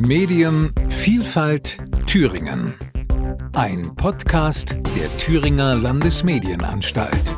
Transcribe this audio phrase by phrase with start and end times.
[0.00, 2.72] Medienvielfalt Thüringen.
[3.54, 7.34] Ein Podcast der Thüringer Landesmedienanstalt.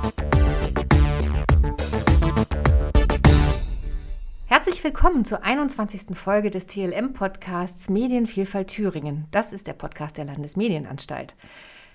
[4.46, 6.14] Herzlich willkommen zur 21.
[6.14, 9.26] Folge des TLM-Podcasts Medienvielfalt Thüringen.
[9.30, 11.36] Das ist der Podcast der Landesmedienanstalt.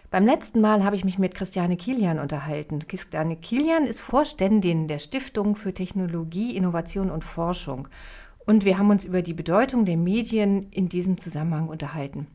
[0.10, 2.88] Beim letzten Mal habe ich mich mit Christiane Kilian unterhalten.
[2.88, 7.88] Christiane Kilian ist Vorständin der Stiftung für Technologie, Innovation und Forschung.
[8.46, 12.28] Und wir haben uns über die Bedeutung der Medien in diesem Zusammenhang unterhalten.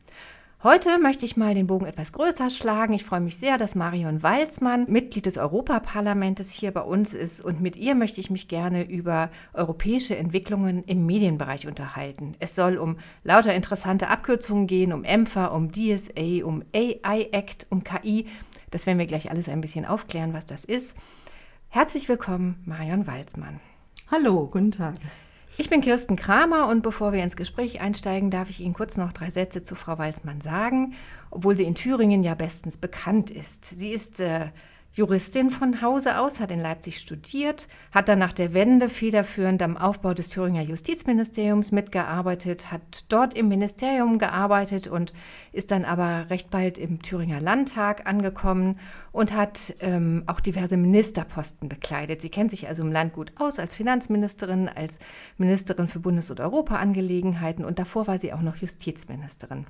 [0.63, 2.93] Heute möchte ich mal den Bogen etwas größer schlagen.
[2.93, 7.41] Ich freue mich sehr, dass Marion Walzmann, Mitglied des Europaparlamentes, hier bei uns ist.
[7.41, 12.35] Und mit ihr möchte ich mich gerne über europäische Entwicklungen im Medienbereich unterhalten.
[12.39, 17.83] Es soll um lauter interessante Abkürzungen gehen, um EMFA, um DSA, um AI Act, um
[17.83, 18.27] KI.
[18.69, 20.95] Das werden wir gleich alles ein bisschen aufklären, was das ist.
[21.69, 23.59] Herzlich willkommen, Marion Walzmann.
[24.11, 24.95] Hallo, guten Tag.
[25.57, 29.11] Ich bin Kirsten Kramer und bevor wir ins Gespräch einsteigen, darf ich Ihnen kurz noch
[29.11, 30.93] drei Sätze zu Frau Walzmann sagen,
[31.29, 33.65] obwohl sie in Thüringen ja bestens bekannt ist.
[33.65, 34.47] Sie ist äh,
[34.93, 39.77] Juristin von Hause aus, hat in Leipzig studiert, hat dann nach der Wende federführend am
[39.77, 45.13] Aufbau des Thüringer Justizministeriums mitgearbeitet, hat dort im Ministerium gearbeitet und
[45.53, 48.79] ist dann aber recht bald im Thüringer Landtag angekommen
[49.13, 52.21] und hat ähm, auch diverse Ministerposten bekleidet.
[52.21, 54.99] Sie kennt sich also im Land gut aus als Finanzministerin, als
[55.37, 59.65] Ministerin für Bundes- und Europaangelegenheiten und davor war sie auch noch Justizministerin.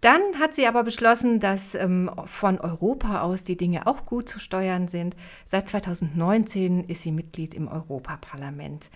[0.00, 4.38] Dann hat sie aber beschlossen, dass ähm, von Europa aus die Dinge auch gut zu
[4.38, 5.16] steuern sind.
[5.46, 8.90] Seit 2019 ist sie Mitglied im Europaparlament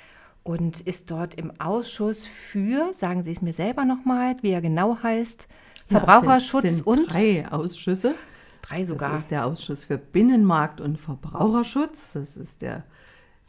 [0.45, 4.99] und ist dort im Ausschuss für, sagen Sie es mir selber nochmal, wie er genau
[5.03, 5.49] heißt,
[5.89, 8.15] Verbraucherschutz ja, sind, sind und drei Ausschüsse.
[8.63, 9.11] Drei sogar.
[9.11, 12.85] Das ist der Ausschuss für Binnenmarkt und Verbraucherschutz, das ist der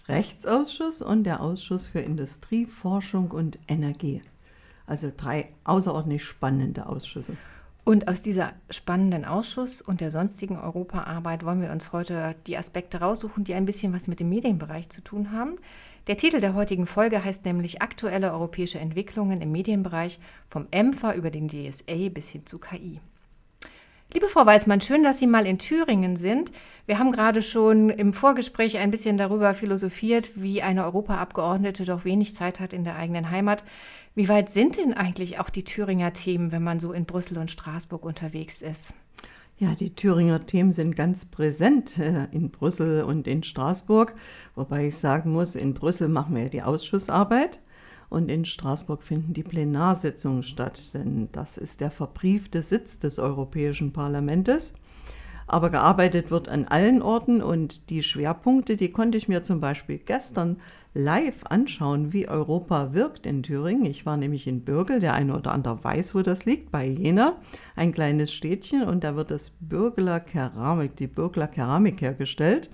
[0.08, 4.22] Rechtsausschuss und der Ausschuss für Industrie, Forschung und Energie.
[4.86, 7.38] Also drei außerordentlich spannende Ausschüsse.
[7.86, 13.00] Und aus dieser spannenden Ausschuss und der sonstigen Europaarbeit wollen wir uns heute die Aspekte
[13.00, 15.58] raussuchen, die ein bisschen was mit dem Medienbereich zu tun haben.
[16.08, 21.30] Der Titel der heutigen Folge heißt nämlich Aktuelle europäische Entwicklungen im Medienbereich vom EMFA über
[21.30, 23.00] den DSA bis hin zu KI.
[24.14, 26.52] Liebe Frau Walzmann, schön, dass Sie mal in Thüringen sind.
[26.86, 32.36] Wir haben gerade schon im Vorgespräch ein bisschen darüber philosophiert, wie eine Europaabgeordnete doch wenig
[32.36, 33.64] Zeit hat in der eigenen Heimat.
[34.16, 37.50] Wie weit sind denn eigentlich auch die Thüringer Themen, wenn man so in Brüssel und
[37.50, 38.94] Straßburg unterwegs ist?
[39.58, 44.16] Ja, die Thüringer Themen sind ganz präsent äh, in Brüssel und in Straßburg,
[44.56, 47.60] wobei ich sagen muss, in Brüssel machen wir ja die Ausschussarbeit
[48.10, 53.94] und in Straßburg finden die Plenarsitzungen statt, denn das ist der verbriefte Sitz des Europäischen
[53.94, 54.74] Parlaments.
[55.54, 60.00] Aber gearbeitet wird an allen Orten und die Schwerpunkte, die konnte ich mir zum Beispiel
[60.00, 60.58] gestern
[60.96, 63.86] live anschauen, wie Europa wirkt in Thüringen.
[63.86, 67.36] Ich war nämlich in Bürgel, der eine oder andere weiß, wo das liegt, bei Jena,
[67.76, 72.72] ein kleines Städtchen und da wird das Bürgler Keramik, die Bürgler Keramik hergestellt.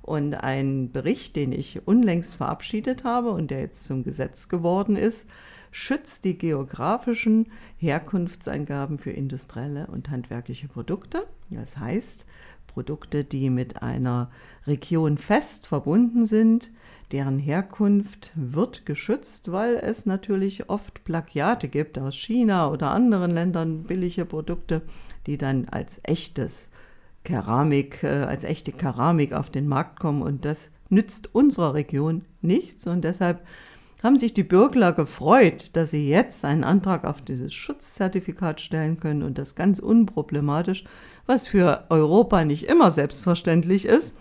[0.00, 5.28] Und ein Bericht, den ich unlängst verabschiedet habe und der jetzt zum Gesetz geworden ist,
[5.76, 11.26] schützt die geografischen Herkunftsangaben für industrielle und handwerkliche Produkte.
[11.50, 12.24] Das heißt,
[12.66, 14.30] Produkte, die mit einer
[14.66, 16.72] Region fest verbunden sind,
[17.12, 23.82] deren Herkunft wird geschützt, weil es natürlich oft Plagiate gibt aus China oder anderen Ländern,
[23.82, 24.80] billige Produkte,
[25.26, 26.70] die dann als echtes
[27.22, 32.86] Keramik, äh, als echte Keramik auf den Markt kommen und das nützt unserer Region nichts
[32.86, 33.46] und deshalb
[34.06, 39.22] haben sich die Bürgler gefreut, dass sie jetzt einen Antrag auf dieses Schutzzertifikat stellen können
[39.22, 40.84] und das ganz unproblematisch,
[41.26, 44.16] was für Europa nicht immer selbstverständlich ist.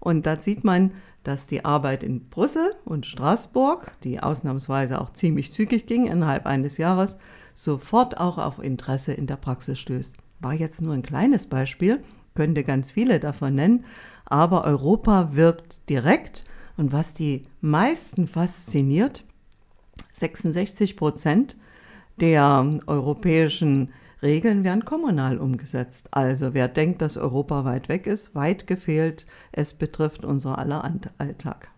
[0.00, 0.92] Und da sieht man,
[1.22, 6.76] dass die Arbeit in Brüssel und Straßburg, die ausnahmsweise auch ziemlich zügig ging innerhalb eines
[6.76, 7.18] Jahres,
[7.54, 10.16] sofort auch auf Interesse in der Praxis stößt.
[10.40, 12.02] War jetzt nur ein kleines Beispiel,
[12.34, 13.84] könnte ganz viele davon nennen,
[14.24, 16.44] aber Europa wirkt direkt
[16.76, 19.24] und was die meisten fasziniert,
[20.12, 21.56] 66 Prozent
[22.20, 26.08] der europäischen Regeln werden kommunal umgesetzt.
[26.10, 30.84] Also wer denkt, dass Europa weit weg ist, weit gefehlt, es betrifft unser aller
[31.18, 31.70] Alltag.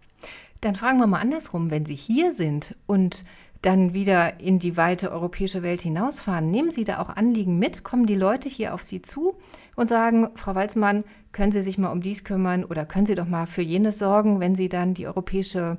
[0.61, 3.25] Dann fragen wir mal andersrum, wenn Sie hier sind und
[3.63, 7.85] dann wieder in die weite europäische Welt hinausfahren, nehmen Sie da auch Anliegen mit?
[7.85, 9.37] Kommen die Leute hier auf Sie zu
[9.77, 13.29] und sagen, Frau Walzmann, können Sie sich mal um dies kümmern oder können Sie doch
[13.29, 15.79] mal für jenes sorgen, wenn Sie dann die europäische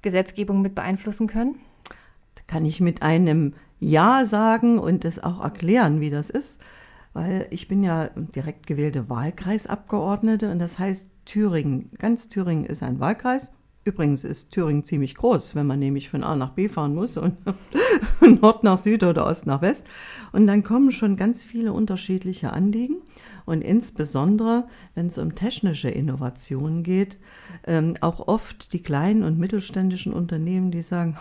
[0.00, 1.56] Gesetzgebung mit beeinflussen können?
[2.36, 6.62] Da kann ich mit einem Ja sagen und es auch erklären, wie das ist,
[7.14, 13.00] weil ich bin ja direkt gewählte Wahlkreisabgeordnete und das heißt Thüringen, ganz Thüringen ist ein
[13.00, 13.52] Wahlkreis,
[13.84, 17.36] Übrigens ist Thüringen ziemlich groß, wenn man nämlich von A nach B fahren muss und
[18.40, 19.84] Nord nach Süd oder Ost nach West.
[20.32, 22.96] Und dann kommen schon ganz viele unterschiedliche Anliegen.
[23.44, 27.18] Und insbesondere, wenn es um technische Innovationen geht,
[27.66, 31.18] ähm, auch oft die kleinen und mittelständischen Unternehmen, die sagen,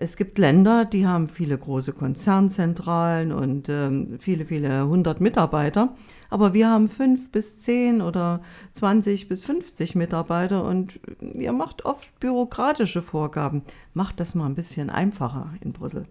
[0.00, 5.94] es gibt Länder, die haben viele große Konzernzentralen und ähm, viele, viele hundert Mitarbeiter.
[6.30, 8.40] Aber wir haben fünf bis zehn oder
[8.72, 13.62] zwanzig bis fünfzig Mitarbeiter und ihr macht oft bürokratische Vorgaben.
[13.92, 16.06] Macht das mal ein bisschen einfacher in Brüssel.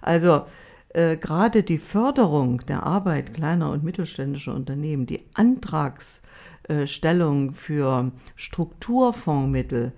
[0.00, 0.42] Also
[0.90, 9.92] äh, gerade die Förderung der Arbeit kleiner und mittelständischer Unternehmen, die Antragsstellung für Strukturfondsmittel,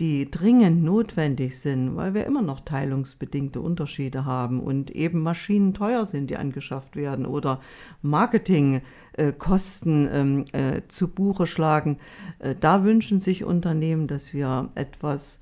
[0.00, 6.06] die dringend notwendig sind, weil wir immer noch teilungsbedingte Unterschiede haben und eben Maschinen teuer
[6.06, 7.60] sind, die angeschafft werden oder
[8.00, 11.98] Marketingkosten ähm, äh, zu Buche schlagen.
[12.38, 15.40] Äh, da wünschen sich Unternehmen, dass wir etwas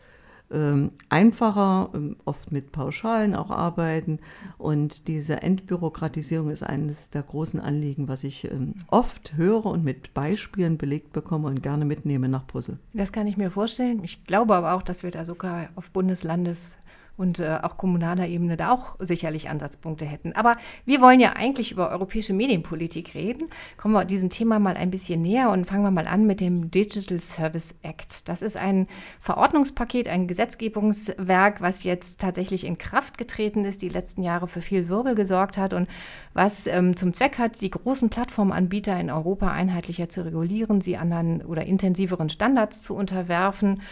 [1.09, 4.19] einfacher, ähm, oft mit Pauschalen auch arbeiten.
[4.57, 10.15] Und diese Entbürokratisierung ist eines der großen Anliegen, was ich ähm, oft höre und mit
[10.15, 12.79] Beispielen belegt bekomme und gerne mitnehme nach Brüssel.
[12.95, 14.03] Das kann ich mir vorstellen.
[14.03, 16.79] Ich glaube aber auch, dass wir da sogar auf Bundeslandes
[17.19, 20.33] und äh, auch kommunaler Ebene da auch sicherlich Ansatzpunkte hätten.
[20.33, 23.49] Aber wir wollen ja eigentlich über europäische Medienpolitik reden.
[23.77, 26.71] Kommen wir diesem Thema mal ein bisschen näher und fangen wir mal an mit dem
[26.71, 28.29] Digital Service Act.
[28.29, 28.87] Das ist ein
[29.21, 34.89] Verordnungspaket, ein Gesetzgebungswerk, was jetzt tatsächlich in Kraft getreten ist, die letzten Jahre für viel
[34.89, 35.89] Wirbel gesorgt hat und
[36.35, 41.43] was ähm, zum Zweck hat, die großen Plattformanbieter in Europa einheitlicher zu regulieren, sie anderen
[41.43, 43.83] oder intensiveren Standards zu unterwerfen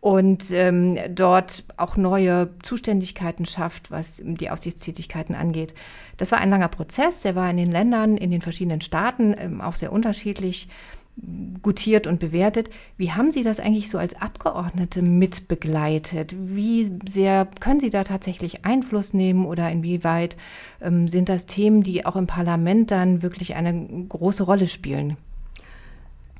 [0.00, 5.74] und ähm, dort auch neue Zuständigkeiten schafft, was die Aufsichtstätigkeiten angeht.
[6.16, 9.60] Das war ein langer Prozess, der war in den Ländern, in den verschiedenen Staaten ähm,
[9.60, 10.68] auch sehr unterschiedlich
[11.62, 12.70] gutiert und bewertet.
[12.96, 16.34] Wie haben Sie das eigentlich so als Abgeordnete mitbegleitet?
[16.36, 20.36] Wie sehr können Sie da tatsächlich Einfluss nehmen oder inwieweit
[20.80, 25.16] ähm, sind das Themen, die auch im Parlament dann wirklich eine große Rolle spielen?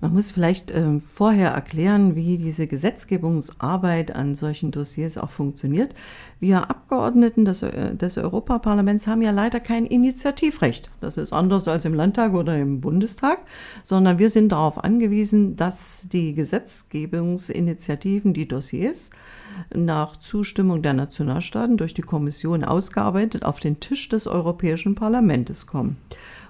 [0.00, 5.94] Man muss vielleicht äh, vorher erklären, wie diese Gesetzgebungsarbeit an solchen Dossiers auch funktioniert.
[6.38, 10.90] Wir Abgeordneten des, äh, des Europaparlaments haben ja leider kein Initiativrecht.
[11.02, 13.40] Das ist anders als im Landtag oder im Bundestag,
[13.84, 19.10] sondern wir sind darauf angewiesen, dass die Gesetzgebungsinitiativen, die Dossiers,
[19.74, 25.96] nach Zustimmung der Nationalstaaten durch die Kommission ausgearbeitet auf den Tisch des Europäischen Parlaments kommen.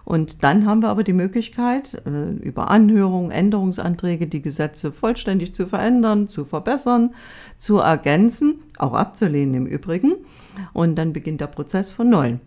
[0.05, 5.67] Und dann haben wir aber die Möglichkeit, äh, über Anhörungen, Änderungsanträge die Gesetze vollständig zu
[5.67, 7.14] verändern, zu verbessern,
[7.58, 10.14] zu ergänzen, auch abzulehnen im Übrigen.
[10.73, 12.41] Und dann beginnt der Prozess von neuem.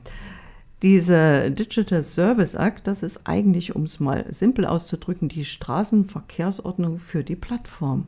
[0.82, 7.24] Diese Digital Service Act, das ist eigentlich, um es mal simpel auszudrücken, die Straßenverkehrsordnung für
[7.24, 8.08] die Plattform.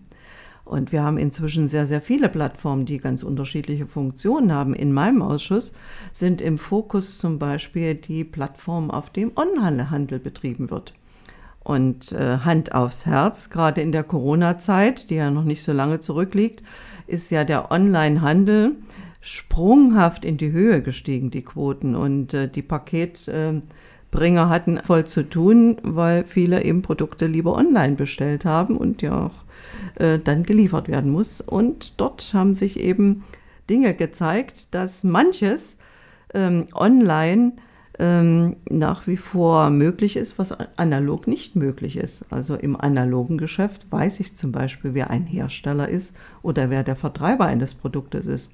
[0.66, 4.74] Und wir haben inzwischen sehr, sehr viele Plattformen, die ganz unterschiedliche Funktionen haben.
[4.74, 5.74] In meinem Ausschuss
[6.12, 10.96] sind im Fokus zum Beispiel die Plattformen, auf dem Onlinehandel betrieben wird.
[11.64, 16.00] Und äh, Hand aufs Herz, gerade in der Corona-Zeit, die ja noch nicht so lange
[16.00, 16.64] zurückliegt,
[17.06, 18.76] ist ja der Onlinehandel
[19.22, 21.96] sprunghaft in die Höhe gestiegen, die Quoten.
[21.96, 22.62] Und äh, die
[24.16, 29.26] Paketbringer hatten voll zu tun, weil viele eben Produkte lieber online bestellt haben und ja
[29.26, 31.42] auch äh, dann geliefert werden muss.
[31.42, 33.24] Und dort haben sich eben
[33.70, 35.78] Dinge gezeigt, dass manches
[36.34, 37.54] ähm, online
[38.00, 42.26] ähm, nach wie vor möglich ist, was analog nicht möglich ist.
[42.30, 46.96] Also im analogen Geschäft weiß ich zum Beispiel, wer ein Hersteller ist oder wer der
[46.96, 48.52] Vertreiber eines Produktes ist.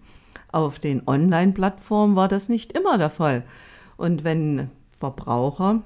[0.52, 3.44] Auf den Online-Plattformen war das nicht immer der Fall.
[3.98, 4.70] Und wenn
[5.02, 5.82] Verbraucher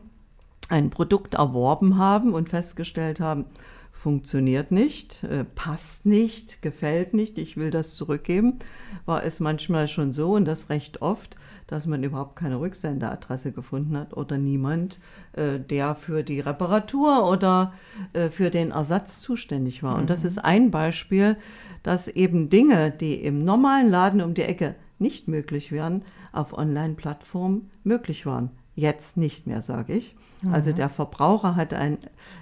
[0.67, 3.45] ein Produkt erworben haben und festgestellt haben,
[3.93, 8.59] funktioniert nicht, äh, passt nicht, gefällt nicht, ich will das zurückgeben,
[9.05, 13.97] war es manchmal schon so und das recht oft, dass man überhaupt keine Rücksenderadresse gefunden
[13.97, 14.99] hat oder niemand,
[15.31, 17.73] äh, der für die Reparatur oder
[18.11, 19.95] äh, für den Ersatz zuständig war.
[19.95, 20.01] Mhm.
[20.01, 20.27] Und das mhm.
[20.27, 21.37] ist ein Beispiel,
[21.83, 26.03] dass eben Dinge, die im normalen Laden um die Ecke nicht möglich wären,
[26.33, 28.51] auf Online-Plattformen möglich waren.
[28.75, 30.15] Jetzt nicht mehr, sage ich.
[30.51, 30.75] Also mhm.
[30.75, 31.97] der Verbraucher hat einen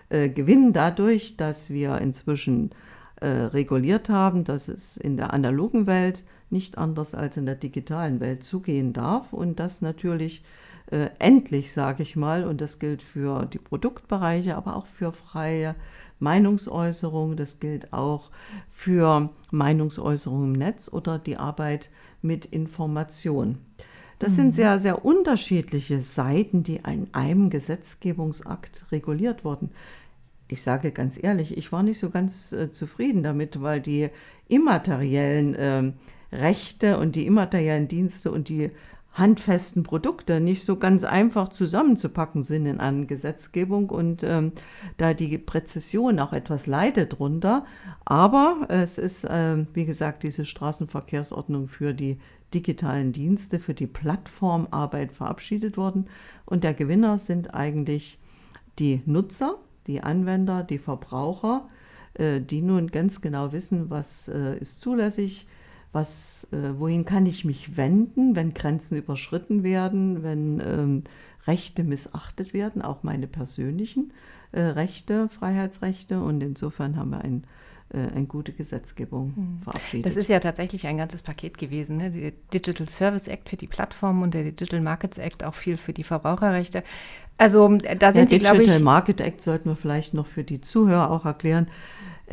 [0.10, 2.72] äh, Gewinn dadurch, dass wir inzwischen
[3.22, 8.20] äh, reguliert haben, dass es in der analogen Welt nicht anders als in der digitalen
[8.20, 10.44] Welt zugehen darf und das natürlich
[10.92, 15.76] äh, endlich, sage ich mal, und das gilt für die Produktbereiche, aber auch für freie
[16.20, 18.30] Meinungsäußerung, das gilt auch
[18.70, 21.90] für Meinungsäußerung im Netz oder die Arbeit
[22.22, 23.58] mit Information.
[24.24, 24.54] Das sind mhm.
[24.54, 29.72] sehr, sehr unterschiedliche Seiten, die in einem Gesetzgebungsakt reguliert wurden.
[30.48, 34.10] ich sage ganz ehrlich, ich war nicht so ganz äh, zufrieden damit, weil die
[34.48, 35.92] immateriellen äh,
[36.32, 38.72] Rechte und die immateriellen Dienste und die
[39.14, 44.54] handfesten Produkte nicht so ganz einfach zusammenzupacken sind in einer Gesetzgebung und ähm,
[44.98, 47.66] da die Präzision auch etwas leidet drunter.
[48.06, 52.20] Aber es ist, äh, wie gesagt, diese Straßenverkehrsordnung für die
[52.54, 56.08] digitalen Dienste, für die Plattformarbeit verabschiedet worden.
[56.46, 58.20] Und der Gewinner sind eigentlich
[58.80, 61.68] die Nutzer, die Anwender, die Verbraucher,
[62.16, 65.48] äh, die nun ganz genau wissen, was äh, ist zulässig,
[65.94, 71.04] was, äh, wohin kann ich mich wenden, wenn Grenzen überschritten werden, wenn ähm,
[71.46, 74.12] Rechte missachtet werden, auch meine persönlichen
[74.52, 76.22] äh, Rechte, Freiheitsrechte.
[76.22, 77.44] Und insofern haben wir ein
[77.94, 79.60] äh, eine gute Gesetzgebung hm.
[79.64, 80.06] verabschiedet.
[80.06, 81.98] Das ist ja tatsächlich ein ganzes Paket gewesen.
[81.98, 82.10] Ne?
[82.10, 85.94] Der Digital Service Act für die Plattformen und der Digital Markets Act auch viel für
[85.94, 86.84] die Verbraucherrechte.
[87.38, 88.64] Also da sind der Sie, glaube ich...
[88.64, 91.68] Digital Market Act sollten wir vielleicht noch für die Zuhörer auch erklären.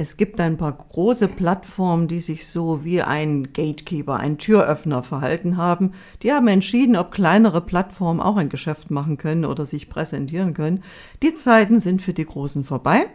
[0.00, 5.58] Es gibt ein paar große Plattformen, die sich so wie ein Gatekeeper, ein Türöffner verhalten
[5.58, 5.92] haben.
[6.22, 10.82] Die haben entschieden, ob kleinere Plattformen auch ein Geschäft machen können oder sich präsentieren können.
[11.22, 13.08] Die Zeiten sind für die Großen vorbei.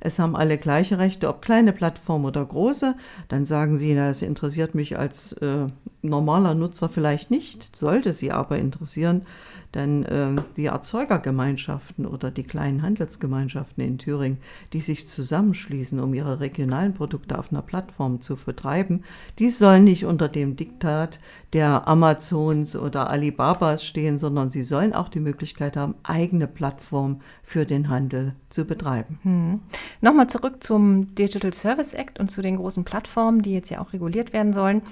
[0.00, 2.94] Es haben alle gleiche Rechte, ob kleine Plattform oder große.
[3.28, 5.66] Dann sagen sie, das interessiert mich als äh,
[6.02, 9.22] normaler Nutzer vielleicht nicht, sollte sie aber interessieren,
[9.74, 14.38] denn äh, die Erzeugergemeinschaften oder die kleinen Handelsgemeinschaften in Thüringen,
[14.72, 19.02] die sich zusammenschließen, um ihre regionalen Produkte auf einer Plattform zu betreiben,
[19.38, 21.20] die sollen nicht unter dem Diktat
[21.52, 27.66] der Amazons oder Alibabas stehen, sondern sie sollen auch die Möglichkeit haben, eigene Plattformen für
[27.66, 29.18] den Handel zu betreiben.
[29.22, 29.60] Hm.
[30.00, 33.92] Nochmal zurück zum Digital Service Act und zu den großen Plattformen, die jetzt ja auch
[33.92, 34.82] reguliert werden sollen.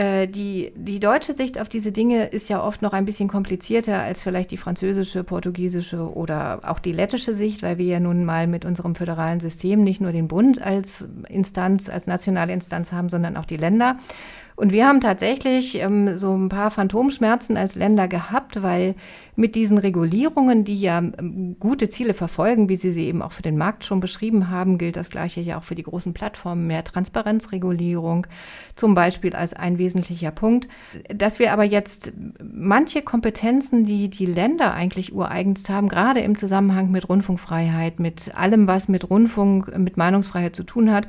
[0.00, 4.00] Äh, die, die deutsche Sicht auf diese Dinge ist ja oft noch ein bisschen komplizierter
[4.00, 8.46] als vielleicht die französische, portugiesische oder auch die lettische Sicht, weil wir ja nun mal
[8.46, 13.36] mit unserem föderalen System nicht nur den Bund als Instanz, als nationale Instanz haben, sondern
[13.36, 13.98] auch die Länder.
[14.60, 18.94] Und wir haben tatsächlich ähm, so ein paar Phantomschmerzen als Länder gehabt, weil
[19.34, 23.40] mit diesen Regulierungen, die ja ähm, gute Ziele verfolgen, wie Sie sie eben auch für
[23.40, 26.84] den Markt schon beschrieben haben, gilt das Gleiche ja auch für die großen Plattformen, mehr
[26.84, 28.26] Transparenzregulierung
[28.74, 30.68] zum Beispiel als ein wesentlicher Punkt.
[31.08, 32.12] Dass wir aber jetzt
[32.42, 38.66] manche Kompetenzen, die die Länder eigentlich ureigenst haben, gerade im Zusammenhang mit Rundfunkfreiheit, mit allem,
[38.66, 41.08] was mit Rundfunk, mit Meinungsfreiheit zu tun hat,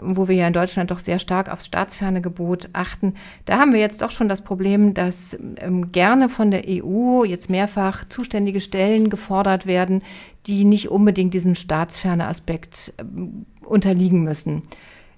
[0.00, 3.14] wo wir ja in Deutschland doch sehr stark aufs staatsferne Gebot achten.
[3.44, 7.50] Da haben wir jetzt doch schon das Problem, dass ähm, gerne von der EU jetzt
[7.50, 10.02] mehrfach zuständige Stellen gefordert werden,
[10.46, 14.62] die nicht unbedingt diesem staatsferne Aspekt ähm, unterliegen müssen.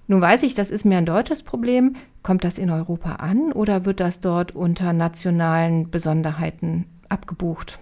[0.07, 1.95] Nun weiß ich, das ist mehr ein deutsches Problem.
[2.23, 7.79] Kommt das in Europa an oder wird das dort unter nationalen Besonderheiten abgebucht?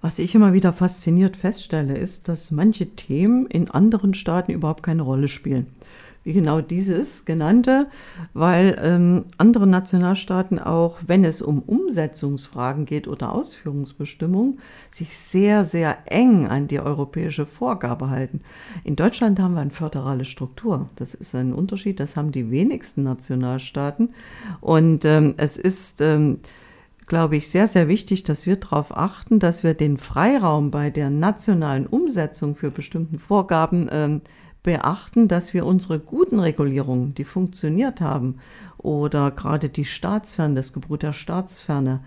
[0.00, 5.02] Was ich immer wieder fasziniert feststelle, ist, dass manche Themen in anderen Staaten überhaupt keine
[5.02, 5.66] Rolle spielen
[6.24, 7.86] wie genau dieses genannte,
[8.32, 14.58] weil ähm, andere Nationalstaaten auch, wenn es um Umsetzungsfragen geht oder Ausführungsbestimmungen,
[14.90, 18.40] sich sehr, sehr eng an die europäische Vorgabe halten.
[18.84, 20.88] In Deutschland haben wir eine föderale Struktur.
[20.96, 24.14] Das ist ein Unterschied, das haben die wenigsten Nationalstaaten.
[24.62, 26.38] Und ähm, es ist, ähm,
[27.06, 31.10] glaube ich, sehr, sehr wichtig, dass wir darauf achten, dass wir den Freiraum bei der
[31.10, 34.22] nationalen Umsetzung für bestimmten Vorgaben ähm,
[34.64, 38.38] beachten, dass wir unsere guten Regulierungen, die funktioniert haben,
[38.78, 42.00] oder gerade die Staatsferne, das Gebot der Staatsferne,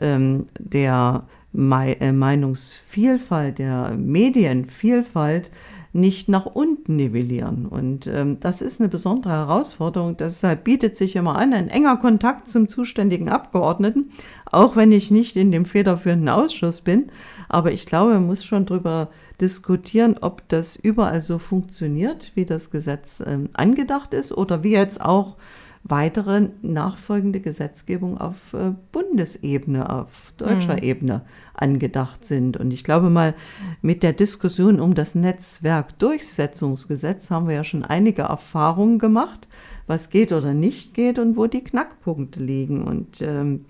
[0.00, 5.50] ähm, der äh, Meinungsvielfalt, der Medienvielfalt
[5.94, 7.66] nicht nach unten nivellieren.
[7.66, 10.16] Und ähm, das ist eine besondere Herausforderung.
[10.16, 14.10] Deshalb bietet sich immer an, ein enger Kontakt zum zuständigen Abgeordneten,
[14.50, 17.06] auch wenn ich nicht in dem federführenden Ausschuss bin.
[17.48, 19.08] Aber ich glaube, man muss schon darüber
[19.40, 25.00] diskutieren, ob das überall so funktioniert, wie das Gesetz ähm, angedacht ist oder wie jetzt
[25.00, 25.36] auch
[25.84, 30.82] weitere nachfolgende Gesetzgebung auf äh, Bundesebene, auf deutscher mhm.
[30.82, 31.20] Ebene
[31.52, 32.56] angedacht sind.
[32.56, 33.34] Und ich glaube mal,
[33.82, 39.46] mit der Diskussion um das Netzwerkdurchsetzungsgesetz haben wir ja schon einige Erfahrungen gemacht,
[39.86, 42.82] was geht oder nicht geht und wo die Knackpunkte liegen.
[42.82, 43.66] Und ähm,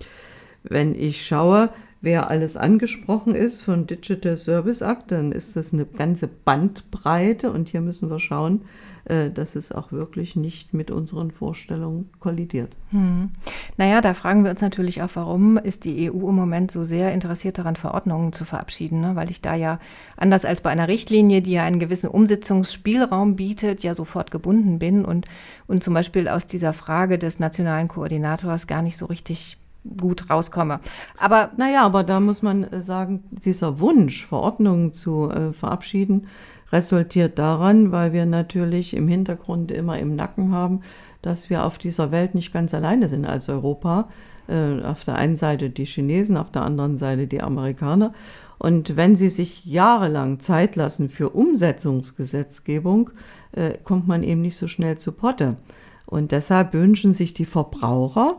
[0.63, 1.69] wenn ich schaue,
[1.99, 7.67] wer alles angesprochen ist von Digital Service Act, dann ist das eine ganze Bandbreite und
[7.67, 8.61] hier müssen wir schauen,
[9.05, 12.75] dass es auch wirklich nicht mit unseren Vorstellungen kollidiert.
[12.89, 13.29] Hm.
[13.77, 17.13] Naja, da fragen wir uns natürlich auch, warum ist die EU im Moment so sehr
[17.13, 19.15] interessiert daran, Verordnungen zu verabschieden, ne?
[19.15, 19.79] weil ich da ja
[20.17, 25.05] anders als bei einer Richtlinie, die ja einen gewissen Umsetzungsspielraum bietet, ja sofort gebunden bin
[25.05, 25.25] und,
[25.67, 29.57] und zum Beispiel aus dieser Frage des nationalen Koordinators gar nicht so richtig
[29.97, 30.79] gut rauskomme.
[31.17, 36.27] Aber naja, aber da muss man äh, sagen, dieser Wunsch, Verordnungen zu äh, verabschieden,
[36.71, 40.81] resultiert daran, weil wir natürlich im Hintergrund immer im Nacken haben,
[41.21, 44.09] dass wir auf dieser Welt nicht ganz alleine sind als Europa.
[44.47, 48.13] Äh, auf der einen Seite die Chinesen, auf der anderen Seite die Amerikaner.
[48.57, 53.09] Und wenn sie sich jahrelang Zeit lassen für Umsetzungsgesetzgebung,
[53.53, 55.57] äh, kommt man eben nicht so schnell zu Potte.
[56.05, 58.37] Und deshalb wünschen sich die Verbraucher,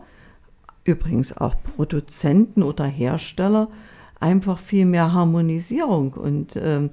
[0.87, 3.69] übrigens auch Produzenten oder Hersteller,
[4.21, 6.14] einfach viel mehr Harmonisierung.
[6.14, 6.90] Und ähm,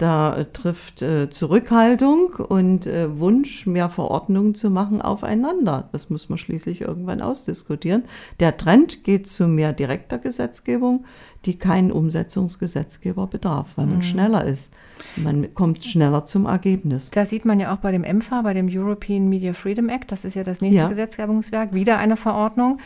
[0.00, 5.90] da trifft äh, Zurückhaltung und äh, Wunsch, mehr Verordnungen zu machen, aufeinander.
[5.92, 8.04] Das muss man schließlich irgendwann ausdiskutieren.
[8.40, 11.04] Der Trend geht zu mehr direkter Gesetzgebung,
[11.46, 14.02] die keinen Umsetzungsgesetzgeber bedarf, weil man mhm.
[14.02, 14.72] schneller ist.
[15.16, 17.10] Man kommt schneller zum Ergebnis.
[17.10, 20.12] Das sieht man ja auch bei dem EMFA, bei dem European Media Freedom Act.
[20.12, 20.88] Das ist ja das nächste ja.
[20.88, 21.72] Gesetzgebungswerk.
[21.72, 22.78] Wieder eine Verordnung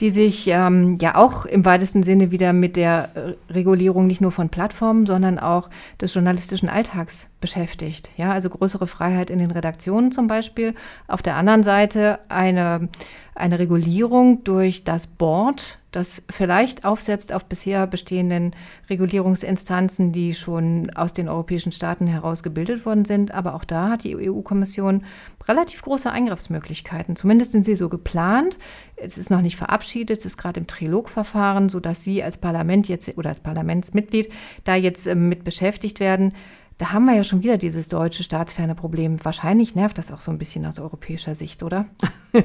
[0.00, 4.30] die sich ähm, ja auch im weitesten Sinne wieder mit der äh, Regulierung nicht nur
[4.30, 8.10] von Plattformen, sondern auch des journalistischen Alltags beschäftigt.
[8.16, 10.74] Ja, also größere Freiheit in den Redaktionen zum Beispiel.
[11.08, 12.88] Auf der anderen Seite eine,
[13.34, 18.54] eine Regulierung durch das Board, das vielleicht aufsetzt auf bisher bestehenden
[18.90, 23.32] Regulierungsinstanzen, die schon aus den europäischen Staaten heraus gebildet worden sind.
[23.32, 25.04] Aber auch da hat die EU-Kommission
[25.46, 27.16] relativ große Eingriffsmöglichkeiten.
[27.16, 28.58] Zumindest sind sie so geplant.
[28.96, 33.16] Es ist noch nicht verabschiedet, es ist gerade im Trilogverfahren, sodass Sie als Parlament jetzt
[33.16, 34.30] oder als Parlamentsmitglied
[34.64, 36.34] da jetzt äh, mit beschäftigt werden.
[36.78, 39.18] Da haben wir ja schon wieder dieses deutsche staatsferne Problem.
[39.24, 41.86] Wahrscheinlich nervt das auch so ein bisschen aus europäischer Sicht, oder?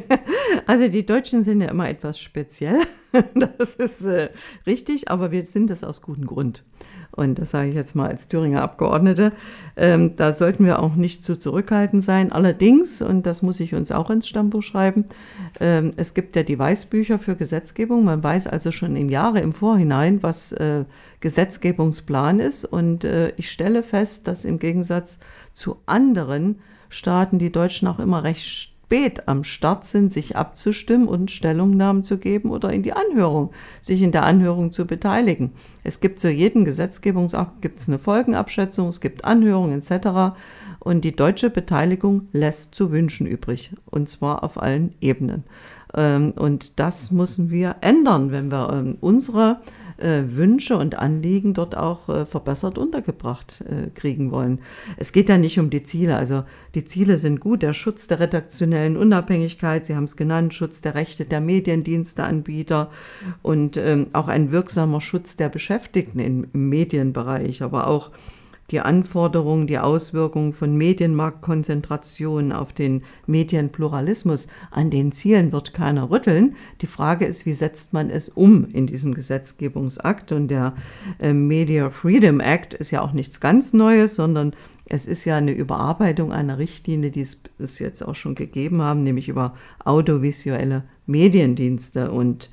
[0.65, 2.79] Also die Deutschen sind ja immer etwas speziell.
[3.35, 4.29] Das ist äh,
[4.65, 6.63] richtig, aber wir sind das aus gutem Grund.
[7.15, 9.33] Und das sage ich jetzt mal als Thüringer Abgeordnete.
[9.77, 12.31] Ähm, da sollten wir auch nicht zu zurückhaltend sein.
[12.31, 15.05] Allerdings, und das muss ich uns auch ins Stammbuch schreiben,
[15.59, 18.03] ähm, es gibt ja die Weißbücher für Gesetzgebung.
[18.03, 20.85] Man weiß also schon im Jahre im Vorhinein, was äh,
[21.19, 22.65] Gesetzgebungsplan ist.
[22.65, 25.19] Und äh, ich stelle fest, dass im Gegensatz
[25.53, 31.31] zu anderen Staaten die Deutschen auch immer recht spät am Start sind, sich abzustimmen und
[31.31, 35.53] Stellungnahmen zu geben oder in die Anhörung, sich in der Anhörung zu beteiligen.
[35.83, 40.35] Es gibt zu jedem Gesetzgebungsakt gibt es eine Folgenabschätzung, es gibt Anhörungen etc.
[40.79, 45.43] Und die deutsche Beteiligung lässt zu wünschen übrig, und zwar auf allen Ebenen.
[45.95, 49.61] Ähm, und das müssen wir ändern, wenn wir ähm, unsere
[50.03, 54.59] äh, Wünsche und Anliegen dort auch äh, verbessert untergebracht äh, kriegen wollen.
[54.97, 56.17] Es geht ja nicht um die Ziele.
[56.17, 56.43] Also
[56.75, 60.95] die Ziele sind gut, der Schutz der redaktionellen Unabhängigkeit, Sie haben es genannt, Schutz der
[60.95, 62.91] Rechte der Mediendiensteanbieter
[63.41, 68.11] und ähm, auch ein wirksamer Schutz der Beschäftigten im, im Medienbereich, aber auch
[68.71, 74.47] die Anforderungen, die Auswirkungen von Medienmarktkonzentration auf den Medienpluralismus.
[74.71, 76.55] An den Zielen wird keiner rütteln.
[76.81, 80.31] Die Frage ist, wie setzt man es um in diesem Gesetzgebungsakt?
[80.31, 80.73] Und der
[81.19, 85.53] äh, Media Freedom Act ist ja auch nichts ganz Neues, sondern es ist ja eine
[85.53, 92.11] Überarbeitung einer Richtlinie, die es jetzt auch schon gegeben haben, nämlich über audiovisuelle Mediendienste.
[92.11, 92.49] Und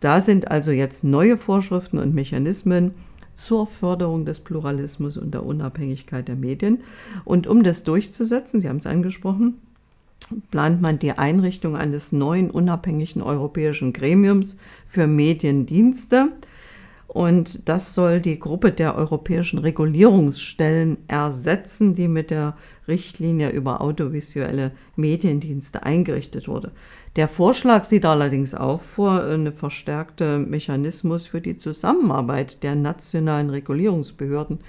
[0.00, 2.94] da sind also jetzt neue Vorschriften und Mechanismen
[3.38, 6.80] zur Förderung des Pluralismus und der Unabhängigkeit der Medien.
[7.24, 9.60] Und um das durchzusetzen, Sie haben es angesprochen,
[10.50, 16.32] plant man die Einrichtung eines neuen unabhängigen europäischen Gremiums für Mediendienste.
[17.06, 22.56] Und das soll die Gruppe der europäischen Regulierungsstellen ersetzen, die mit der
[22.88, 26.72] Richtlinie über audiovisuelle Mediendienste eingerichtet wurde.
[27.16, 34.60] Der Vorschlag sieht allerdings auch vor einen verstärkten Mechanismus für die Zusammenarbeit der nationalen Regulierungsbehörden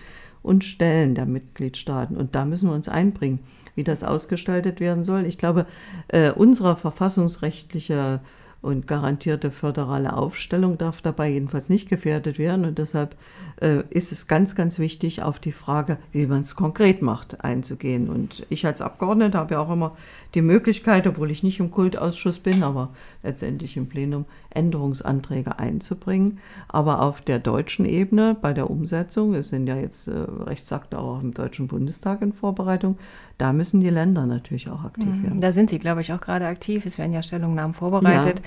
[0.42, 2.18] und Stellen der Mitgliedstaaten.
[2.18, 3.40] Und da müssen wir uns einbringen,
[3.76, 5.26] wie das ausgestaltet werden soll.
[5.26, 5.66] Ich glaube,
[6.10, 8.22] äh, unsere verfassungsrechtliche
[8.62, 12.66] und garantierte föderale Aufstellung darf dabei jedenfalls nicht gefährdet werden.
[12.66, 13.16] Und deshalb
[13.62, 18.10] äh, ist es ganz, ganz wichtig, auf die Frage, wie man es konkret macht, einzugehen.
[18.10, 19.96] Und ich als Abgeordnete habe ja auch immer
[20.36, 22.90] die Möglichkeit, obwohl ich nicht im Kultausschuss bin, aber
[23.24, 26.40] letztendlich im Plenum Änderungsanträge einzubringen.
[26.68, 31.22] Aber auf der deutschen Ebene bei der Umsetzung, es sind ja jetzt äh, Rechtsakte auch
[31.22, 32.98] im Deutschen Bundestag in Vorbereitung,
[33.40, 35.24] da müssen die Länder natürlich auch aktiv mhm.
[35.24, 35.42] werden.
[35.42, 36.86] Da sind sie, glaube ich, auch gerade aktiv.
[36.86, 38.40] Es werden ja Stellungnahmen vorbereitet.
[38.40, 38.46] Ja.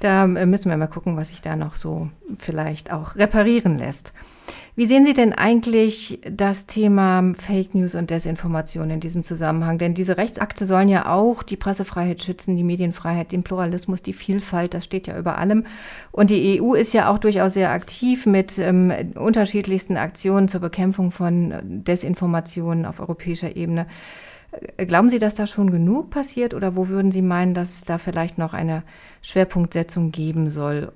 [0.00, 4.12] Da äh, müssen wir mal gucken, was sich da noch so vielleicht auch reparieren lässt.
[4.76, 9.78] Wie sehen Sie denn eigentlich das Thema Fake News und Desinformation in diesem Zusammenhang?
[9.78, 14.74] Denn diese Rechtsakte sollen ja auch die Pressefreiheit schützen, die Medienfreiheit, den Pluralismus, die Vielfalt,
[14.74, 15.64] das steht ja über allem.
[16.12, 21.12] Und die EU ist ja auch durchaus sehr aktiv mit ähm, unterschiedlichsten Aktionen zur Bekämpfung
[21.12, 23.86] von Desinformationen auf europäischer Ebene.
[24.76, 27.98] Glauben Sie, dass da schon genug passiert oder wo würden Sie meinen, dass es da
[27.98, 28.82] vielleicht noch eine
[29.22, 30.92] Schwerpunktsetzung geben soll?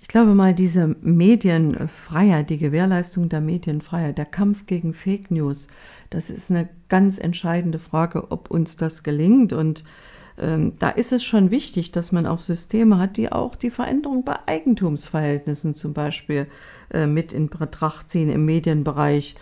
[0.00, 5.68] Ich glaube mal, diese Medienfreiheit, die Gewährleistung der Medienfreiheit, der Kampf gegen Fake News,
[6.10, 9.54] das ist eine ganz entscheidende Frage, ob uns das gelingt.
[9.54, 9.82] Und
[10.36, 14.24] ähm, da ist es schon wichtig, dass man auch Systeme hat, die auch die Veränderung
[14.24, 16.48] bei Eigentumsverhältnissen zum Beispiel
[16.92, 19.36] äh, mit in Betracht ziehen im Medienbereich,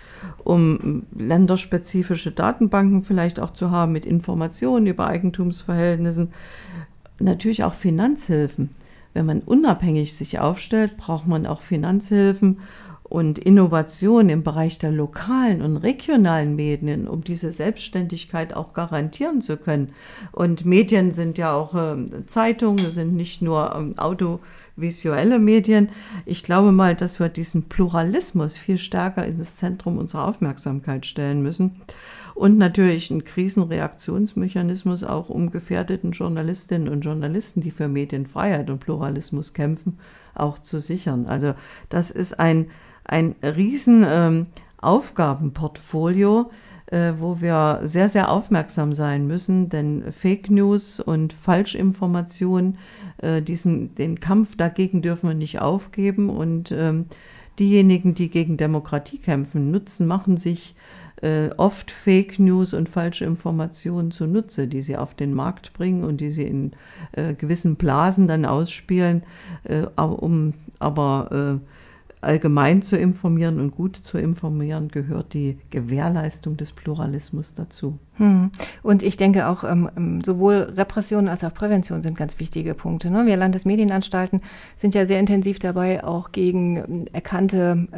[0.45, 6.33] um länderspezifische Datenbanken vielleicht auch zu haben mit Informationen über Eigentumsverhältnissen.
[7.19, 8.71] Natürlich auch Finanzhilfen
[9.15, 12.61] wenn man unabhängig sich aufstellt, braucht man auch Finanzhilfen
[13.13, 19.59] und Innovation im Bereich der lokalen und regionalen Medien, um diese Selbstständigkeit auch garantieren zu
[19.59, 19.91] können.
[20.33, 25.91] Und Medien sind ja auch äh, Zeitungen, sind nicht nur ähm, audiovisuelle Medien.
[26.25, 31.43] Ich glaube mal, dass wir diesen Pluralismus viel stärker in das Zentrum unserer Aufmerksamkeit stellen
[31.43, 31.83] müssen
[32.35, 39.53] und natürlich ein Krisenreaktionsmechanismus auch um gefährdeten Journalistinnen und Journalisten, die für Medienfreiheit und Pluralismus
[39.53, 39.99] kämpfen,
[40.35, 41.27] auch zu sichern.
[41.27, 41.53] Also
[41.91, 42.71] das ist ein,
[43.05, 44.47] ein riesen ähm,
[44.79, 46.51] Aufgabenportfolio,
[46.87, 52.79] äh, wo wir sehr, sehr aufmerksam sein müssen, denn Fake News und Falschinformationen,
[53.19, 57.07] äh, diesen, den Kampf dagegen dürfen wir nicht aufgeben und ähm,
[57.59, 60.75] diejenigen, die gegen Demokratie kämpfen, nutzen, machen sich
[61.23, 66.21] äh, oft Fake News und falsche Informationen zunutze, die sie auf den Markt bringen und
[66.21, 66.73] die sie in
[67.13, 69.23] äh, gewissen Blasen dann ausspielen,
[69.65, 71.67] äh, um aber äh,
[72.23, 77.99] allgemein zu informieren und gut zu informieren, gehört die Gewährleistung des Pluralismus dazu.
[78.19, 78.51] Hm.
[78.83, 83.11] Und ich denke auch, ähm, ähm, sowohl Repression als auch Prävention sind ganz wichtige Punkte.
[83.11, 83.25] Ne?
[83.25, 84.43] Wir Landesmedienanstalten
[84.77, 87.89] sind ja sehr intensiv dabei, auch gegen ähm, erkannte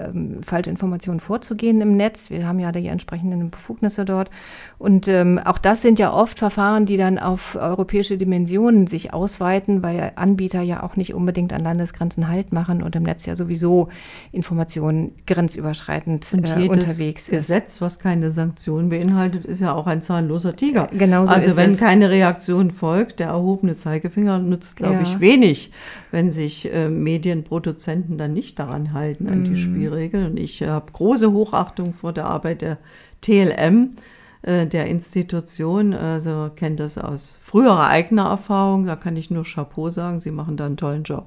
[0.45, 2.31] Falschinformationen vorzugehen im Netz.
[2.31, 4.31] Wir haben ja die entsprechenden Befugnisse dort.
[4.79, 5.09] Und
[5.45, 10.61] auch das sind ja oft Verfahren, die dann auf europäische Dimensionen sich ausweiten, weil Anbieter
[10.61, 13.89] ja auch nicht unbedingt an Landesgrenzen Halt machen und im Netz ja sowieso
[14.33, 17.31] Informationen grenzüberschreitend und äh, unterwegs Gesetz, ist.
[17.31, 20.87] Gesetz, was keine Sanktionen beinhaltet, ist ja auch ein zahnloser Tiger.
[20.93, 21.79] Genau so also wenn es.
[21.79, 25.03] keine Reaktion folgt, der erhobene Zeigefinger nutzt, glaube ja.
[25.03, 25.73] ich, wenig,
[26.11, 29.45] wenn sich äh, Medienproduzenten dann nicht daran halten, an mm.
[29.45, 29.57] die mhm.
[29.57, 30.27] Spielregeln.
[30.27, 32.79] Und ich habe große Hochachtung vor der Arbeit der
[33.23, 33.97] TLM,
[34.43, 39.91] äh, der Institution, also kenne das aus früherer eigener Erfahrung, da kann ich nur Chapeau
[39.91, 41.27] sagen, sie machen da einen tollen Job.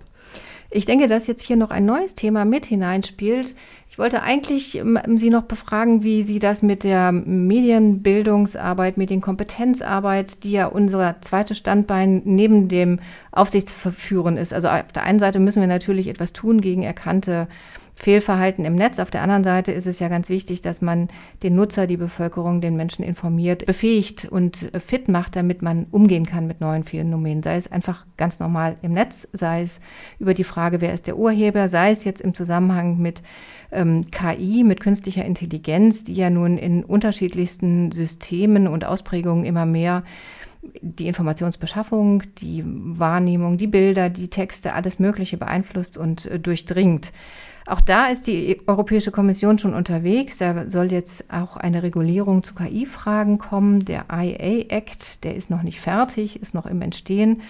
[0.70, 3.56] Ich denke, dass jetzt hier noch ein neues Thema mit hineinspielt.
[3.98, 10.52] Ich wollte eigentlich ähm, Sie noch befragen, wie Sie das mit der Medienbildungsarbeit, Medienkompetenzarbeit, die
[10.52, 13.00] ja unser zweites Standbein neben dem
[13.32, 14.54] Aufsichtsverführen ist.
[14.54, 17.48] Also auf der einen Seite müssen wir natürlich etwas tun gegen erkannte
[17.98, 19.00] Fehlverhalten im Netz.
[19.00, 21.08] Auf der anderen Seite ist es ja ganz wichtig, dass man
[21.42, 26.46] den Nutzer, die Bevölkerung, den Menschen informiert, befähigt und fit macht, damit man umgehen kann
[26.46, 27.42] mit neuen Phänomenen.
[27.42, 29.82] Sei es einfach ganz normal im Netz, sei es
[30.20, 33.24] über die Frage, wer ist der Urheber, sei es jetzt im Zusammenhang mit
[33.72, 40.04] ähm, KI, mit künstlicher Intelligenz, die ja nun in unterschiedlichsten Systemen und Ausprägungen immer mehr
[40.82, 47.12] die Informationsbeschaffung, die Wahrnehmung, die Bilder, die Texte, alles Mögliche beeinflusst und äh, durchdringt.
[47.68, 50.38] Auch da ist die Europäische Kommission schon unterwegs.
[50.38, 53.84] Da soll jetzt auch eine Regulierung zu KI-Fragen kommen.
[53.84, 57.42] Der IA-Act, der ist noch nicht fertig, ist noch im Entstehen.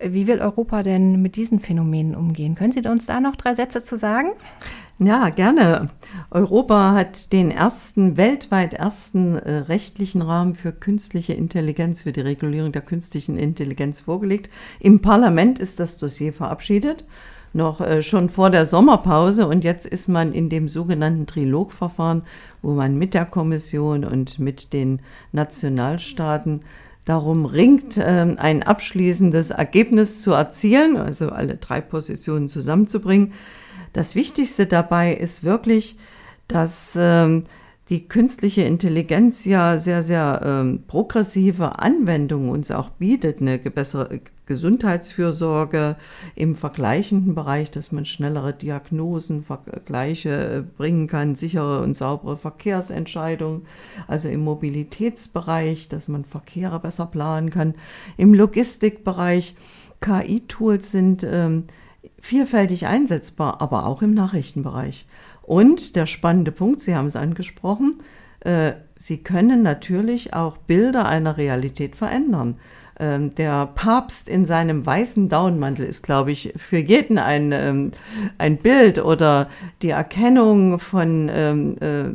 [0.00, 2.54] Wie will Europa denn mit diesen Phänomenen umgehen?
[2.54, 4.30] Können Sie uns da noch drei Sätze zu sagen?
[4.98, 5.90] Ja, gerne.
[6.30, 12.72] Europa hat den ersten, weltweit ersten äh, rechtlichen Rahmen für künstliche Intelligenz, für die Regulierung
[12.72, 14.48] der künstlichen Intelligenz vorgelegt.
[14.80, 17.04] Im Parlament ist das Dossier verabschiedet
[17.52, 22.22] noch äh, schon vor der Sommerpause und jetzt ist man in dem sogenannten Trilogverfahren,
[22.62, 25.00] wo man mit der Kommission und mit den
[25.32, 26.60] Nationalstaaten
[27.04, 33.32] darum ringt, äh, ein abschließendes Ergebnis zu erzielen, also alle drei Positionen zusammenzubringen.
[33.92, 35.96] Das Wichtigste dabei ist wirklich,
[36.48, 37.44] dass ähm,
[37.88, 45.96] die künstliche Intelligenz ja sehr, sehr ähm, progressive Anwendungen uns auch bietet, eine bessere Gesundheitsfürsorge
[46.34, 53.66] im vergleichenden Bereich, dass man schnellere Diagnosen, Vergleiche äh, bringen kann, sichere und saubere Verkehrsentscheidungen,
[54.08, 57.74] also im Mobilitätsbereich, dass man Verkehre besser planen kann,
[58.16, 59.54] im Logistikbereich.
[60.00, 61.64] KI-Tools sind ähm,
[62.18, 65.06] vielfältig einsetzbar, aber auch im Nachrichtenbereich.
[65.42, 67.98] Und der spannende Punkt, Sie haben es angesprochen,
[68.40, 72.56] äh, Sie können natürlich auch Bilder einer Realität verändern.
[73.02, 77.90] Ähm, der Papst in seinem weißen Daunenmantel ist, glaube ich, für jeden ein, ähm,
[78.38, 79.48] ein Bild oder
[79.82, 82.12] die Erkennung von ähm, äh,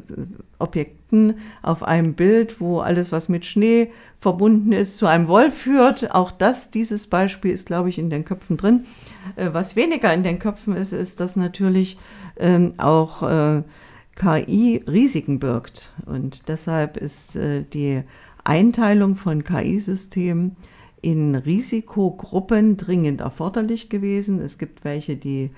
[0.59, 6.15] Objekten auf einem Bild, wo alles, was mit Schnee verbunden ist, zu einem Wolf führt.
[6.15, 8.85] Auch das, dieses Beispiel ist, glaube ich, in den Köpfen drin.
[9.35, 11.97] Äh, was weniger in den Köpfen ist, ist, dass natürlich
[12.39, 13.63] ähm, auch äh,
[14.15, 15.91] KI Risiken birgt.
[16.05, 18.03] Und deshalb ist äh, die
[18.45, 20.55] Einteilung von KI-Systemen
[21.01, 24.41] in Risikogruppen dringend erforderlich gewesen.
[24.41, 25.51] Es gibt welche, die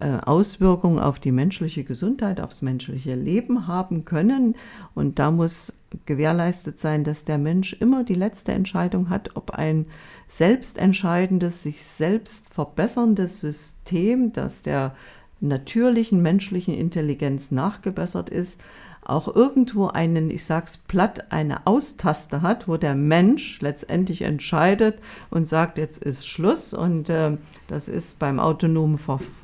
[0.00, 4.54] äh, Auswirkungen auf die menschliche Gesundheit, aufs menschliche Leben haben können.
[4.94, 9.86] Und da muss gewährleistet sein, dass der Mensch immer die letzte Entscheidung hat, ob ein
[10.28, 14.94] selbstentscheidendes, sich selbst verbesserndes System, das der
[15.40, 18.60] natürlichen menschlichen Intelligenz nachgebessert ist,
[19.08, 24.98] auch irgendwo einen, ich sag's platt, eine Austaste hat, wo der Mensch letztendlich entscheidet
[25.30, 27.36] und sagt, jetzt ist Schluss und äh,
[27.68, 28.98] das ist beim autonomen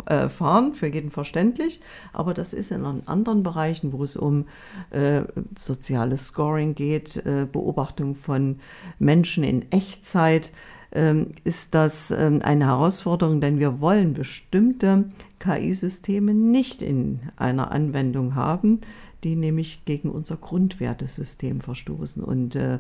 [0.07, 1.81] äh, Fahren für jeden verständlich,
[2.13, 4.47] aber das ist in anderen Bereichen, wo es um
[4.91, 5.23] äh,
[5.57, 8.59] soziales Scoring geht, äh, Beobachtung von
[8.99, 10.51] Menschen in Echtzeit,
[10.95, 15.05] ähm, ist das ähm, eine Herausforderung, denn wir wollen bestimmte
[15.39, 18.81] KI-Systeme nicht in einer Anwendung haben,
[19.25, 22.23] die nämlich gegen unser Grundwertesystem verstoßen.
[22.23, 22.79] Und äh,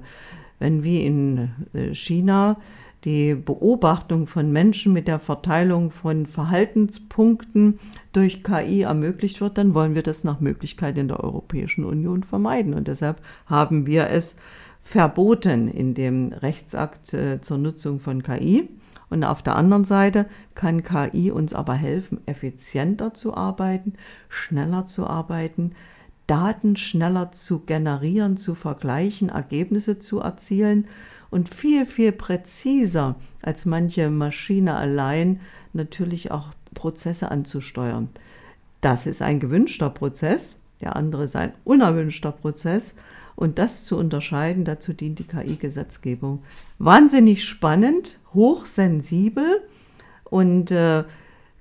[0.59, 2.59] wenn wie in äh, China
[3.05, 7.81] die Beobachtung von Menschen mit der Verteilung von Verhaltenspunkten
[8.13, 12.75] durch KI ermöglicht wird, dann wollen wir das nach Möglichkeit in der Europäischen Union vermeiden.
[12.75, 14.37] Und deshalb haben wir es
[14.81, 18.69] verboten in dem Rechtsakt äh, zur Nutzung von KI.
[19.11, 23.95] Und auf der anderen Seite kann KI uns aber helfen, effizienter zu arbeiten,
[24.29, 25.73] schneller zu arbeiten,
[26.27, 30.87] Daten schneller zu generieren, zu vergleichen, Ergebnisse zu erzielen
[31.31, 35.41] und viel, viel präziser als manche Maschine allein
[35.73, 38.09] natürlich auch Prozesse anzusteuern.
[38.81, 42.95] Das ist ein gewünschter Prozess, der andere ist ein unerwünschter Prozess.
[43.35, 46.43] Und das zu unterscheiden, dazu dient die KI-Gesetzgebung.
[46.79, 49.63] Wahnsinnig spannend, hochsensibel
[50.25, 51.05] und äh,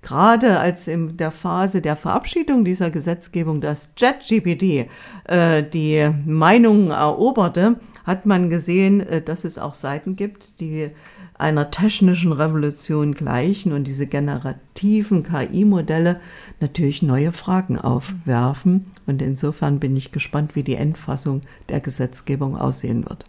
[0.01, 4.89] gerade als in der Phase der Verabschiedung dieser Gesetzgebung das JetGPT
[5.25, 10.91] äh, die Meinungen eroberte, hat man gesehen, äh, dass es auch Seiten gibt, die
[11.37, 16.19] einer technischen Revolution gleichen und diese generativen KI-Modelle
[16.59, 18.85] natürlich neue Fragen aufwerfen.
[19.07, 23.25] Und insofern bin ich gespannt, wie die Endfassung der Gesetzgebung aussehen wird.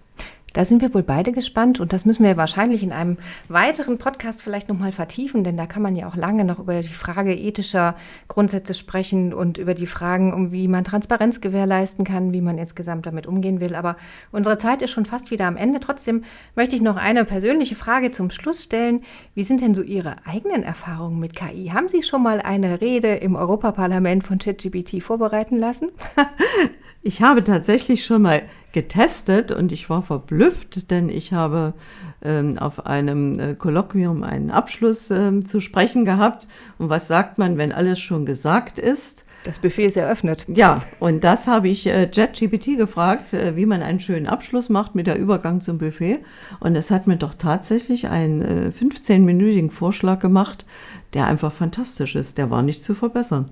[0.53, 3.17] Da sind wir wohl beide gespannt und das müssen wir wahrscheinlich in einem
[3.49, 6.89] weiteren Podcast vielleicht nochmal vertiefen, denn da kann man ja auch lange noch über die
[6.89, 7.97] Frage ethischer
[8.29, 13.07] Grundsätze sprechen und über die Fragen, um wie man Transparenz gewährleisten kann, wie man insgesamt
[13.07, 13.75] damit umgehen will.
[13.75, 13.97] Aber
[14.31, 15.81] unsere Zeit ist schon fast wieder am Ende.
[15.81, 19.03] Trotzdem möchte ich noch eine persönliche Frage zum Schluss stellen.
[19.35, 21.71] Wie sind denn so Ihre eigenen Erfahrungen mit KI?
[21.73, 25.91] Haben Sie schon mal eine Rede im Europaparlament von ChatGPT vorbereiten lassen?
[27.05, 31.75] Ich habe tatsächlich schon mal getestet und ich war verblüfft, denn ich habe
[32.25, 36.47] ähm, auf einem äh, Kolloquium einen Abschluss ähm, zu sprechen gehabt.
[36.79, 39.25] Und was sagt man, wenn alles schon gesagt ist?
[39.43, 40.47] Das Buffet ist eröffnet.
[40.47, 44.95] Ja, und das habe ich äh, JetGPT gefragt, äh, wie man einen schönen Abschluss macht
[44.95, 46.21] mit der Übergang zum Buffet.
[46.61, 50.67] Und es hat mir doch tatsächlich einen äh, 15-minütigen Vorschlag gemacht,
[51.15, 52.39] der einfach fantastisch ist.
[52.39, 53.51] Der war nicht zu verbessern.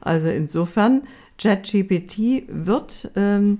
[0.00, 1.02] Also insofern
[1.38, 3.58] ChatGPT wird ähm,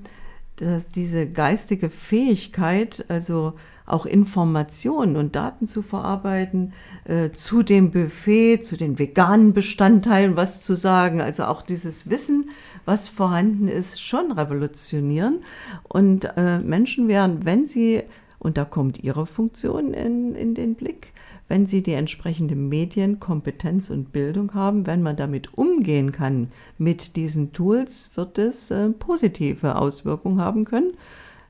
[0.56, 3.54] das, diese geistige Fähigkeit, also
[3.84, 6.72] auch Informationen und Daten zu verarbeiten,
[7.04, 12.50] äh, zu dem Buffet, zu den veganen Bestandteilen was zu sagen, also auch dieses Wissen,
[12.84, 15.42] was vorhanden ist, schon revolutionieren.
[15.88, 18.02] Und äh, Menschen werden, wenn sie,
[18.38, 21.11] und da kommt ihre Funktion in, in den Blick,
[21.52, 27.52] wenn sie die entsprechende Medienkompetenz und Bildung haben, wenn man damit umgehen kann mit diesen
[27.52, 30.94] Tools, wird es äh, positive Auswirkungen haben können.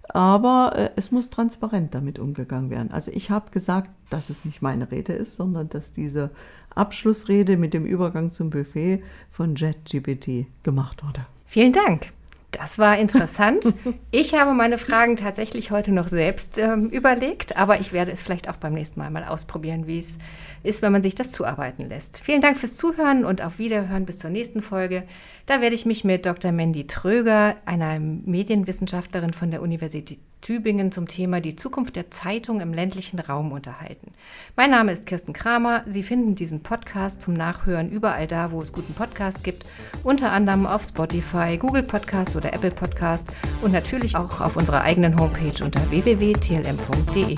[0.09, 2.91] Aber äh, es muss transparent damit umgegangen werden.
[2.91, 6.31] Also ich habe gesagt, dass es nicht meine Rede ist, sondern dass diese
[6.75, 11.25] Abschlussrede mit dem Übergang zum Buffet von JetGPT gemacht wurde.
[11.47, 12.13] Vielen Dank.
[12.53, 13.75] Das war interessant.
[14.15, 18.49] Ich habe meine Fragen tatsächlich heute noch selbst ähm, überlegt, aber ich werde es vielleicht
[18.51, 20.19] auch beim nächsten Mal mal ausprobieren, wie es
[20.63, 22.21] ist, wenn man sich das zuarbeiten lässt.
[22.21, 25.05] Vielen Dank fürs Zuhören und auf Wiederhören bis zur nächsten Folge.
[25.53, 26.51] Da werde ich mich mit Dr.
[26.51, 32.73] Mandy Tröger, einer Medienwissenschaftlerin von der Universität Tübingen, zum Thema die Zukunft der Zeitung im
[32.73, 34.15] ländlichen Raum unterhalten.
[34.57, 35.85] Mein Name ist Kirsten Kramer.
[35.87, 39.67] Sie finden diesen Podcast zum Nachhören überall da, wo es guten Podcast gibt,
[40.03, 43.29] unter anderem auf Spotify, Google Podcast oder Apple Podcast
[43.61, 47.37] und natürlich auch auf unserer eigenen Homepage unter www.tlm.de.